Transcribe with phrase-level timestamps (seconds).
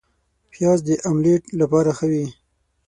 [0.51, 2.25] پیاز د املیټ لپاره ښه وي